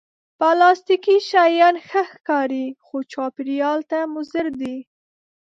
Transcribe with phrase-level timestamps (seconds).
[0.37, 4.77] پلاستيکي شیان ښه ښکاري، خو چاپېریال ته مضر دي